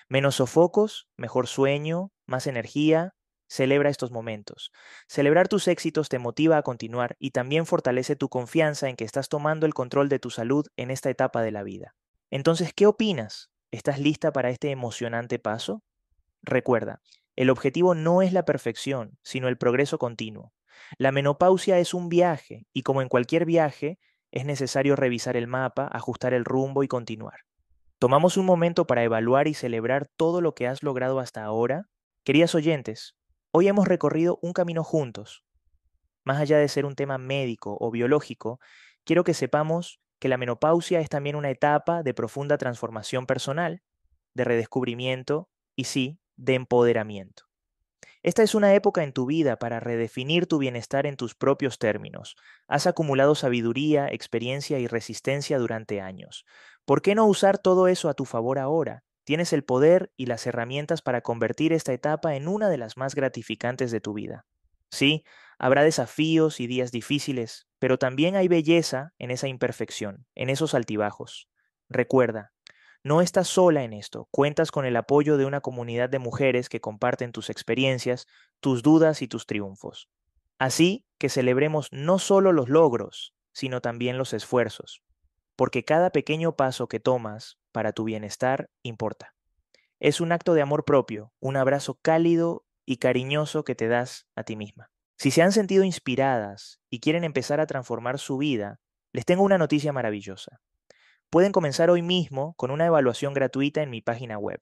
Menos 0.09 0.35
sofocos, 0.35 1.07
mejor 1.15 1.47
sueño, 1.47 2.11
más 2.25 2.45
energía. 2.45 3.13
Celebra 3.47 3.89
estos 3.89 4.11
momentos. 4.11 4.73
Celebrar 5.07 5.47
tus 5.47 5.69
éxitos 5.69 6.09
te 6.09 6.19
motiva 6.19 6.57
a 6.57 6.61
continuar 6.61 7.15
y 7.19 7.31
también 7.31 7.65
fortalece 7.65 8.17
tu 8.17 8.27
confianza 8.27 8.89
en 8.89 8.97
que 8.97 9.05
estás 9.05 9.29
tomando 9.29 9.65
el 9.65 9.73
control 9.73 10.09
de 10.09 10.19
tu 10.19 10.29
salud 10.29 10.67
en 10.75 10.91
esta 10.91 11.09
etapa 11.09 11.41
de 11.41 11.51
la 11.51 11.63
vida. 11.63 11.95
Entonces, 12.31 12.73
¿qué 12.73 12.85
opinas? 12.85 13.49
¿Estás 13.71 13.99
lista 13.99 14.31
para 14.31 14.49
este 14.49 14.71
emocionante 14.71 15.39
paso? 15.39 15.83
Recuerda, 16.41 17.01
el 17.35 17.49
objetivo 17.49 17.95
no 17.95 18.21
es 18.21 18.33
la 18.33 18.45
perfección, 18.45 19.17
sino 19.23 19.47
el 19.47 19.57
progreso 19.57 19.97
continuo. 19.97 20.53
La 20.97 21.11
menopausia 21.11 21.79
es 21.79 21.93
un 21.93 22.09
viaje 22.09 22.65
y 22.73 22.83
como 22.83 23.01
en 23.01 23.09
cualquier 23.09 23.45
viaje, 23.45 23.99
es 24.31 24.45
necesario 24.45 24.95
revisar 24.95 25.37
el 25.37 25.47
mapa, 25.47 25.87
ajustar 25.91 26.33
el 26.33 26.45
rumbo 26.45 26.83
y 26.83 26.87
continuar. 26.87 27.41
Tomamos 27.97 28.37
un 28.37 28.45
momento 28.45 28.85
para 28.85 29.03
evaluar 29.03 29.47
y 29.47 29.53
celebrar 29.53 30.07
todo 30.15 30.39
lo 30.39 30.53
que 30.53 30.67
has 30.67 30.83
logrado 30.83 31.19
hasta 31.19 31.43
ahora. 31.43 31.89
Queridas 32.23 32.55
oyentes, 32.55 33.15
hoy 33.51 33.67
hemos 33.67 33.87
recorrido 33.87 34.39
un 34.41 34.53
camino 34.53 34.83
juntos. 34.83 35.43
Más 36.23 36.39
allá 36.39 36.59
de 36.59 36.67
ser 36.67 36.85
un 36.85 36.95
tema 36.95 37.17
médico 37.17 37.75
o 37.79 37.91
biológico, 37.91 38.59
quiero 39.03 39.23
que 39.23 39.33
sepamos 39.33 39.99
que 40.19 40.29
la 40.29 40.37
menopausia 40.37 40.99
es 40.99 41.09
también 41.09 41.35
una 41.35 41.49
etapa 41.49 42.03
de 42.03 42.13
profunda 42.13 42.57
transformación 42.57 43.25
personal, 43.25 43.81
de 44.33 44.43
redescubrimiento 44.43 45.49
y 45.75 45.85
sí, 45.85 46.19
de 46.35 46.55
empoderamiento. 46.55 47.49
Esta 48.21 48.43
es 48.43 48.53
una 48.53 48.73
época 48.73 49.03
en 49.03 49.13
tu 49.13 49.25
vida 49.25 49.57
para 49.57 49.79
redefinir 49.79 50.45
tu 50.45 50.57
bienestar 50.57 51.05
en 51.05 51.15
tus 51.15 51.35
propios 51.35 51.79
términos. 51.79 52.35
Has 52.67 52.85
acumulado 52.85 53.33
sabiduría, 53.33 54.07
experiencia 54.09 54.77
y 54.79 54.87
resistencia 54.87 55.57
durante 55.57 56.01
años. 56.01 56.45
¿Por 56.83 57.01
qué 57.01 57.15
no 57.15 57.25
usar 57.25 57.57
todo 57.57 57.87
eso 57.87 58.09
a 58.09 58.13
tu 58.13 58.25
favor 58.25 58.59
ahora? 58.59 59.03
Tienes 59.23 59.53
el 59.53 59.63
poder 59.63 60.11
y 60.17 60.25
las 60.25 60.45
herramientas 60.47 61.01
para 61.01 61.21
convertir 61.21 61.71
esta 61.71 61.93
etapa 61.93 62.35
en 62.35 62.47
una 62.47 62.67
de 62.69 62.77
las 62.77 62.97
más 62.97 63.15
gratificantes 63.15 63.91
de 63.91 64.01
tu 64.01 64.13
vida. 64.13 64.45
Sí, 64.91 65.23
habrá 65.59 65.83
desafíos 65.83 66.59
y 66.59 66.67
días 66.67 66.91
difíciles, 66.91 67.67
pero 67.77 67.99
también 67.99 68.35
hay 68.35 68.47
belleza 68.47 69.13
en 69.19 69.29
esa 69.29 69.47
imperfección, 69.47 70.25
en 70.33 70.49
esos 70.49 70.73
altibajos. 70.73 71.49
Recuerda, 71.89 72.53
no 73.03 73.21
estás 73.21 73.47
sola 73.47 73.83
en 73.83 73.93
esto, 73.93 74.27
cuentas 74.31 74.71
con 74.71 74.85
el 74.85 74.95
apoyo 74.95 75.37
de 75.37 75.45
una 75.45 75.61
comunidad 75.61 76.09
de 76.09 76.19
mujeres 76.19 76.69
que 76.69 76.81
comparten 76.81 77.31
tus 77.31 77.49
experiencias, 77.49 78.25
tus 78.59 78.83
dudas 78.83 79.21
y 79.21 79.27
tus 79.27 79.45
triunfos. 79.45 80.09
Así 80.57 81.05
que 81.17 81.29
celebremos 81.29 81.89
no 81.91 82.19
solo 82.19 82.51
los 82.51 82.69
logros, 82.69 83.33
sino 83.53 83.81
también 83.81 84.17
los 84.17 84.33
esfuerzos, 84.33 85.01
porque 85.55 85.85
cada 85.85 86.09
pequeño 86.09 86.55
paso 86.55 86.87
que 86.87 86.99
tomas 86.99 87.57
para 87.71 87.93
tu 87.93 88.03
bienestar 88.03 88.69
importa. 88.81 89.35
Es 89.99 90.21
un 90.21 90.31
acto 90.31 90.53
de 90.53 90.61
amor 90.61 90.85
propio, 90.85 91.33
un 91.39 91.57
abrazo 91.57 91.99
cálido 92.01 92.65
y 92.85 92.97
cariñoso 92.97 93.63
que 93.63 93.75
te 93.75 93.87
das 93.87 94.27
a 94.35 94.43
ti 94.43 94.55
misma. 94.55 94.89
Si 95.19 95.31
se 95.31 95.41
han 95.41 95.51
sentido 95.51 95.83
inspiradas 95.83 96.79
y 96.89 97.01
quieren 97.01 97.25
empezar 97.25 97.59
a 97.59 97.67
transformar 97.67 98.19
su 98.19 98.37
vida, 98.37 98.79
les 99.11 99.25
tengo 99.25 99.43
una 99.43 99.57
noticia 99.57 99.91
maravillosa. 99.91 100.61
Pueden 101.29 101.51
comenzar 101.51 101.89
hoy 101.89 102.01
mismo 102.01 102.53
con 102.55 102.71
una 102.71 102.85
evaluación 102.85 103.33
gratuita 103.33 103.83
en 103.83 103.89
mi 103.89 104.01
página 104.01 104.37
web. 104.37 104.61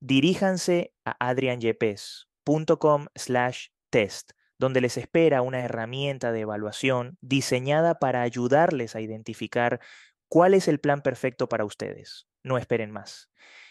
Diríjanse 0.00 0.92
a 1.04 1.16
adrianyepes.com 1.30 3.06
slash 3.14 3.68
test, 3.88 4.32
donde 4.58 4.80
les 4.80 4.96
espera 4.96 5.42
una 5.42 5.60
herramienta 5.60 6.32
de 6.32 6.40
evaluación 6.40 7.16
diseñada 7.20 7.98
para 8.00 8.22
ayudarles 8.22 8.96
a 8.96 9.00
identificar 9.00 9.80
¿Cuál 10.28 10.54
es 10.54 10.66
el 10.66 10.80
plan 10.80 11.00
perfecto 11.00 11.48
para 11.48 11.64
ustedes? 11.64 12.26
No 12.42 12.58
esperen 12.58 12.90
más. 12.90 13.30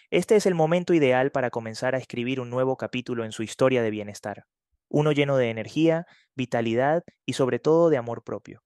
Este 0.09 0.37
es 0.37 0.45
el 0.45 0.55
momento 0.55 0.93
ideal 0.93 1.29
para 1.29 1.49
comenzar 1.49 1.93
a 1.93 1.97
escribir 1.97 2.39
un 2.39 2.49
nuevo 2.49 2.77
capítulo 2.77 3.25
en 3.25 3.33
su 3.33 3.43
historia 3.43 3.81
de 3.81 3.89
bienestar, 3.89 4.45
uno 4.93 5.11
lleno 5.11 5.37
de 5.37 5.49
energía, 5.49 6.05
vitalidad 6.35 7.03
y 7.25 7.33
sobre 7.33 7.59
todo 7.59 7.89
de 7.89 7.97
amor 7.97 8.23
propio. 8.23 8.61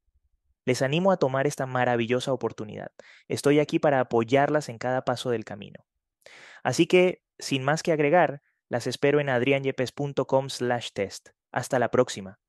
Les 0.66 0.82
animo 0.82 1.14
a 1.14 1.18
tomar 1.18 1.48
esta 1.48 1.66
maravillosa 1.66 2.34
oportunidad. 2.34 2.90
Estoy 3.30 3.60
aquí 3.60 3.80
para 3.80 4.02
apoyarlas 4.02 4.68
en 4.68 4.78
cada 4.78 5.04
paso 5.04 5.30
del 5.30 5.46
camino. 5.46 5.86
Así 6.64 6.86
que, 6.86 7.22
sin 7.40 7.64
más 7.64 7.82
que 7.82 7.94
agregar, 7.94 8.42
las 8.68 8.88
espero 8.88 9.22
en 9.22 9.30
adrianyepes.com/test. 9.30 11.30
Hasta 11.54 11.80
la 11.80 11.90
próxima. 11.90 12.40